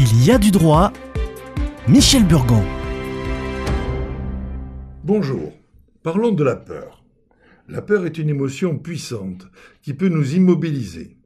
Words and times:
Il 0.00 0.24
y 0.24 0.30
a 0.30 0.38
du 0.38 0.52
droit. 0.52 0.92
Michel 1.88 2.24
Burgon. 2.24 2.62
Bonjour. 5.02 5.52
Parlons 6.04 6.30
de 6.30 6.44
la 6.44 6.54
peur. 6.54 7.02
La 7.66 7.82
peur 7.82 8.06
est 8.06 8.16
une 8.16 8.28
émotion 8.28 8.78
puissante 8.78 9.48
qui 9.82 9.94
peut 9.94 10.06
nous 10.06 10.36
immobiliser. 10.36 11.16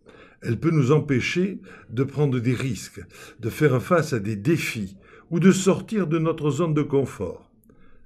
Elle 0.41 0.59
peut 0.59 0.71
nous 0.71 0.91
empêcher 0.91 1.61
de 1.91 2.03
prendre 2.03 2.41
des 2.41 2.55
risques, 2.55 3.03
de 3.41 3.51
faire 3.51 3.83
face 3.83 4.15
à 4.15 4.21
des 4.21 4.37
défis 4.37 4.97
ou 5.31 5.39
de 5.39 5.53
sortir 5.53 6.07
de 6.07 6.19
notre 6.19 6.49
zone 6.51 6.73
de 6.73 6.81
confort. 6.81 7.51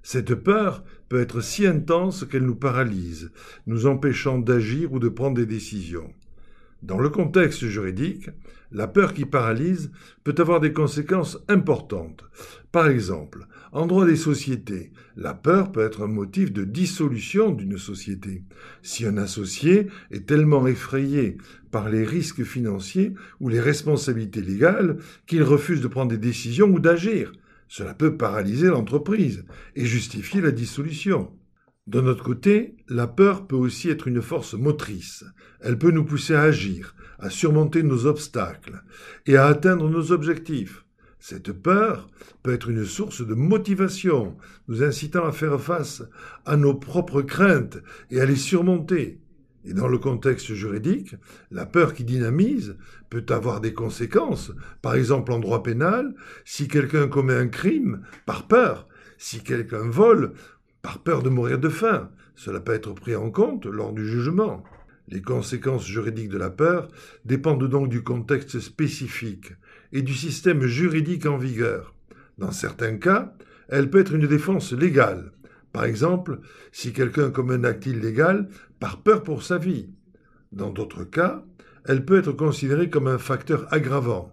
Cette 0.02 0.34
peur 0.34 0.82
peut 1.08 1.20
être 1.20 1.42
si 1.42 1.64
intense 1.64 2.24
qu'elle 2.24 2.44
nous 2.44 2.56
paralyse, 2.56 3.30
nous 3.68 3.86
empêchant 3.86 4.38
d'agir 4.38 4.92
ou 4.92 4.98
de 4.98 5.10
prendre 5.10 5.36
des 5.36 5.46
décisions. 5.46 6.12
Dans 6.87 7.00
le 7.00 7.09
contexte 7.09 7.66
juridique, 7.66 8.30
la 8.71 8.86
peur 8.86 9.12
qui 9.12 9.25
paralyse 9.25 9.91
peut 10.23 10.36
avoir 10.39 10.61
des 10.61 10.73
conséquences 10.73 11.36
importantes. 11.49 12.22
Par 12.71 12.86
exemple, 12.86 13.49
en 13.72 13.86
droit 13.86 14.07
des 14.07 14.14
sociétés, 14.14 14.93
la 15.17 15.35
peur 15.35 15.72
peut 15.72 15.85
être 15.85 16.03
un 16.03 16.07
motif 16.07 16.53
de 16.53 16.63
dissolution 16.63 17.50
d'une 17.50 17.77
société. 17.77 18.44
Si 18.82 19.04
un 19.04 19.17
associé 19.17 19.89
est 20.13 20.27
tellement 20.27 20.68
effrayé 20.68 21.39
par 21.72 21.89
les 21.89 22.04
risques 22.04 22.44
financiers 22.44 23.14
ou 23.41 23.49
les 23.49 23.61
responsabilités 23.61 24.41
légales 24.41 24.99
qu'il 25.27 25.43
refuse 25.43 25.80
de 25.80 25.89
prendre 25.89 26.13
des 26.13 26.18
décisions 26.18 26.68
ou 26.68 26.79
d'agir, 26.79 27.32
cela 27.66 27.94
peut 27.94 28.16
paralyser 28.16 28.68
l'entreprise 28.68 29.44
et 29.75 29.86
justifier 29.86 30.41
la 30.41 30.53
dissolution. 30.53 31.32
De 31.86 32.00
notre 32.00 32.25
côté, 32.25 32.77
la 32.89 33.06
peur 33.06 33.47
peut 33.47 33.55
aussi 33.55 33.89
être 33.91 34.08
une 34.08 34.20
force 34.20 34.55
motrice. 34.55 35.25
Elle 35.61 35.78
peut 35.78 35.92
nous 35.92 36.05
pousser 36.05 36.34
à 36.34 36.42
agir, 36.42 36.97
à 37.20 37.31
surmonter 37.31 37.84
nos 37.84 38.06
obstacles 38.06 38.83
et 39.27 39.36
à 39.36 39.47
atteindre 39.47 39.89
nos 39.89 40.11
objectifs. 40.11 40.84
Cette 41.20 41.53
peur 41.53 42.08
peut 42.42 42.53
être 42.53 42.70
une 42.70 42.84
source 42.84 43.25
de 43.25 43.34
motivation, 43.34 44.36
nous 44.66 44.83
incitant 44.83 45.25
à 45.25 45.33
faire 45.33 45.60
face 45.60 46.02
à 46.44 46.56
nos 46.56 46.75
propres 46.75 47.22
craintes 47.22 47.78
et 48.10 48.20
à 48.20 48.27
les 48.27 48.36
surmonter. 48.36 49.20
Et 49.64 49.72
dans 49.72 49.88
le 49.88 49.98
contexte 49.98 50.55
juridique, 50.55 51.14
la 51.53 51.66
peur 51.66 51.94
qui 51.94 52.05
dynamise 52.05 52.77
peut 53.10 53.27
avoir 53.28 53.60
des 53.60 53.75
conséquences. 53.75 54.53
Par 54.82 54.94
exemple, 54.97 55.32
en 55.32 55.38
droit 55.38 55.62
pénal, 55.62 56.14
si 56.44 56.66
quelqu'un 56.66 57.06
commet 57.08 57.34
un 57.34 57.48
crime 57.48 58.03
par 58.27 58.48
peur, 58.48 58.88
si 59.19 59.41
quelqu'un 59.42 59.88
vole 59.88 60.34
par 60.86 61.00
peur 61.00 61.24
de 61.24 61.30
mourir 61.30 61.58
de 61.58 61.68
faim. 61.68 62.10
Cela 62.36 62.60
peut 62.60 62.72
être 62.72 62.92
pris 62.92 63.16
en 63.16 63.28
compte 63.32 63.66
lors 63.66 63.92
du 63.92 64.06
jugement. 64.06 64.62
Les 65.08 65.20
conséquences 65.20 65.84
juridiques 65.84 66.28
de 66.28 66.38
la 66.38 66.48
peur 66.48 66.86
dépendent 67.24 67.68
donc 67.68 67.88
du 67.88 68.04
contexte 68.04 68.60
spécifique 68.60 69.50
et 69.90 70.02
du 70.02 70.14
système 70.14 70.64
juridique 70.64 71.26
en 71.26 71.38
vigueur. 71.38 71.92
Dans 72.38 72.52
certains 72.52 72.98
cas, 72.98 73.34
elle 73.68 73.90
peut 73.90 73.98
être 73.98 74.14
une 74.14 74.28
défense 74.28 74.72
légale. 74.72 75.32
Par 75.72 75.86
exemple, 75.86 76.38
si 76.70 76.92
quelqu'un 76.92 77.32
commet 77.32 77.54
un 77.54 77.64
acte 77.64 77.86
illégal 77.86 78.48
par 78.78 79.02
peur 79.02 79.24
pour 79.24 79.42
sa 79.42 79.58
vie. 79.58 79.90
Dans 80.52 80.70
d'autres 80.70 81.02
cas, 81.02 81.44
elle 81.84 82.04
peut 82.04 82.18
être 82.18 82.30
considérée 82.30 82.90
comme 82.90 83.08
un 83.08 83.18
facteur 83.18 83.66
aggravant. 83.74 84.32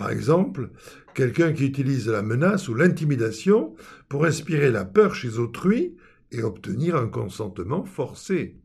Par 0.00 0.10
exemple, 0.10 0.70
quelqu'un 1.12 1.52
qui 1.52 1.66
utilise 1.66 2.08
la 2.08 2.22
menace 2.22 2.70
ou 2.70 2.74
l'intimidation 2.74 3.74
pour 4.08 4.24
inspirer 4.24 4.70
la 4.70 4.86
peur 4.86 5.14
chez 5.14 5.36
autrui 5.36 5.94
et 6.32 6.42
obtenir 6.42 6.96
un 6.96 7.06
consentement 7.06 7.84
forcé. 7.84 8.56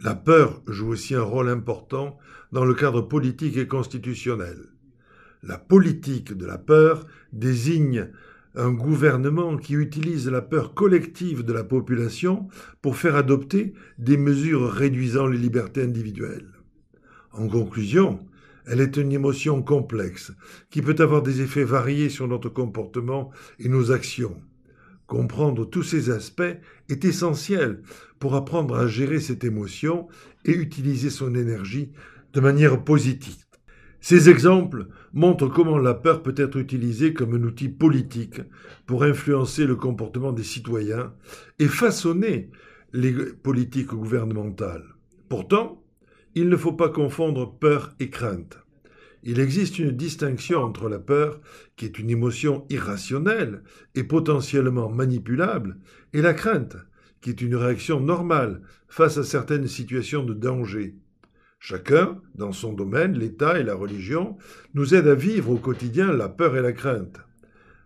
La 0.00 0.16
peur 0.16 0.60
joue 0.66 0.88
aussi 0.88 1.14
un 1.14 1.22
rôle 1.22 1.48
important 1.48 2.18
dans 2.50 2.64
le 2.64 2.74
cadre 2.74 3.02
politique 3.02 3.56
et 3.56 3.68
constitutionnel. 3.68 4.66
La 5.44 5.58
politique 5.58 6.36
de 6.36 6.44
la 6.44 6.58
peur 6.58 7.06
désigne 7.32 8.08
un 8.56 8.72
gouvernement 8.72 9.58
qui 9.58 9.74
utilise 9.74 10.28
la 10.28 10.42
peur 10.42 10.74
collective 10.74 11.44
de 11.44 11.52
la 11.52 11.62
population 11.62 12.48
pour 12.82 12.96
faire 12.96 13.14
adopter 13.14 13.74
des 13.98 14.16
mesures 14.16 14.68
réduisant 14.68 15.28
les 15.28 15.38
libertés 15.38 15.84
individuelles. 15.84 16.50
En 17.30 17.46
conclusion, 17.46 18.26
elle 18.66 18.80
est 18.80 18.96
une 18.96 19.12
émotion 19.12 19.62
complexe 19.62 20.32
qui 20.70 20.82
peut 20.82 20.96
avoir 20.98 21.22
des 21.22 21.40
effets 21.40 21.64
variés 21.64 22.08
sur 22.08 22.28
notre 22.28 22.48
comportement 22.48 23.30
et 23.58 23.68
nos 23.68 23.92
actions. 23.92 24.36
Comprendre 25.06 25.64
tous 25.64 25.82
ces 25.82 26.10
aspects 26.10 26.56
est 26.88 27.04
essentiel 27.04 27.82
pour 28.20 28.34
apprendre 28.36 28.76
à 28.76 28.86
gérer 28.86 29.20
cette 29.20 29.42
émotion 29.42 30.06
et 30.44 30.52
utiliser 30.52 31.10
son 31.10 31.34
énergie 31.34 31.90
de 32.32 32.40
manière 32.40 32.84
positive. 32.84 33.44
Ces 34.00 34.30
exemples 34.30 34.86
montrent 35.12 35.48
comment 35.48 35.78
la 35.78 35.94
peur 35.94 36.22
peut 36.22 36.34
être 36.36 36.56
utilisée 36.56 37.12
comme 37.12 37.34
un 37.34 37.42
outil 37.42 37.68
politique 37.68 38.40
pour 38.86 39.04
influencer 39.04 39.66
le 39.66 39.76
comportement 39.76 40.32
des 40.32 40.44
citoyens 40.44 41.12
et 41.58 41.68
façonner 41.68 42.50
les 42.92 43.12
politiques 43.12 43.88
gouvernementales. 43.88 44.86
Pourtant, 45.28 45.79
il 46.34 46.48
ne 46.48 46.56
faut 46.56 46.72
pas 46.72 46.88
confondre 46.88 47.58
peur 47.58 47.92
et 48.00 48.10
crainte. 48.10 48.58
Il 49.22 49.38
existe 49.38 49.78
une 49.78 49.90
distinction 49.90 50.60
entre 50.60 50.88
la 50.88 50.98
peur, 50.98 51.40
qui 51.76 51.84
est 51.84 51.98
une 51.98 52.10
émotion 52.10 52.64
irrationnelle 52.70 53.62
et 53.94 54.04
potentiellement 54.04 54.88
manipulable, 54.88 55.78
et 56.12 56.22
la 56.22 56.32
crainte, 56.32 56.76
qui 57.20 57.30
est 57.30 57.42
une 57.42 57.56
réaction 57.56 58.00
normale 58.00 58.62
face 58.88 59.18
à 59.18 59.24
certaines 59.24 59.66
situations 59.66 60.24
de 60.24 60.32
danger. 60.32 60.96
Chacun, 61.58 62.18
dans 62.34 62.52
son 62.52 62.72
domaine, 62.72 63.18
l'État 63.18 63.58
et 63.58 63.64
la 63.64 63.74
religion, 63.74 64.38
nous 64.72 64.94
aident 64.94 65.08
à 65.08 65.14
vivre 65.14 65.50
au 65.50 65.58
quotidien 65.58 66.12
la 66.12 66.30
peur 66.30 66.56
et 66.56 66.62
la 66.62 66.72
crainte 66.72 67.20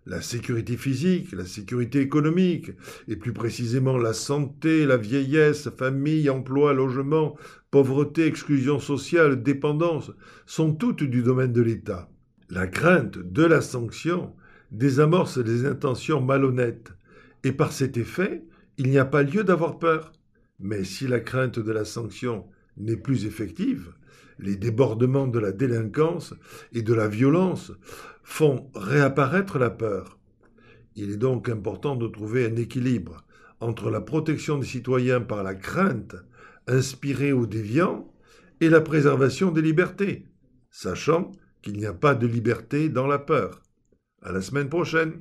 la 0.06 0.20
sécurité 0.20 0.76
physique, 0.76 1.32
la 1.32 1.46
sécurité 1.46 2.00
économique, 2.00 2.72
et 3.08 3.16
plus 3.16 3.32
précisément 3.32 3.96
la 3.96 4.12
santé, 4.12 4.84
la 4.84 4.96
vieillesse, 4.96 5.70
famille, 5.70 6.28
emploi, 6.28 6.74
logement, 6.74 7.36
pauvreté, 7.70 8.26
exclusion 8.26 8.78
sociale, 8.78 9.42
dépendance, 9.42 10.12
sont 10.46 10.74
toutes 10.74 11.04
du 11.04 11.22
domaine 11.22 11.52
de 11.52 11.62
l'État. 11.62 12.10
La 12.50 12.66
crainte 12.66 13.18
de 13.18 13.44
la 13.44 13.60
sanction 13.60 14.34
désamorce 14.70 15.38
des 15.38 15.66
intentions 15.66 16.20
malhonnêtes, 16.20 16.92
et 17.42 17.52
par 17.52 17.72
cet 17.72 17.96
effet, 17.96 18.44
il 18.76 18.90
n'y 18.90 18.98
a 18.98 19.04
pas 19.04 19.22
lieu 19.22 19.44
d'avoir 19.44 19.78
peur. 19.78 20.12
Mais 20.60 20.84
si 20.84 21.06
la 21.06 21.20
crainte 21.20 21.58
de 21.58 21.72
la 21.72 21.84
sanction 21.84 22.44
n'est 22.76 22.96
plus 22.96 23.26
effective, 23.26 23.92
les 24.38 24.56
débordements 24.56 25.26
de 25.26 25.38
la 25.38 25.52
délinquance 25.52 26.34
et 26.72 26.82
de 26.82 26.94
la 26.94 27.08
violence 27.08 27.72
font 28.22 28.70
réapparaître 28.74 29.58
la 29.58 29.70
peur. 29.70 30.18
Il 30.96 31.10
est 31.10 31.16
donc 31.16 31.48
important 31.48 31.96
de 31.96 32.08
trouver 32.08 32.46
un 32.46 32.56
équilibre 32.56 33.24
entre 33.60 33.90
la 33.90 34.00
protection 34.00 34.58
des 34.58 34.66
citoyens 34.66 35.20
par 35.20 35.42
la 35.42 35.54
crainte 35.54 36.16
inspirée 36.66 37.32
aux 37.32 37.46
déviants 37.46 38.12
et 38.60 38.68
la 38.68 38.80
préservation 38.80 39.50
des 39.50 39.62
libertés, 39.62 40.26
sachant 40.70 41.32
qu'il 41.62 41.76
n'y 41.76 41.86
a 41.86 41.94
pas 41.94 42.14
de 42.14 42.26
liberté 42.26 42.88
dans 42.88 43.06
la 43.06 43.18
peur. 43.18 43.62
À 44.22 44.32
la 44.32 44.40
semaine 44.40 44.68
prochaine. 44.68 45.20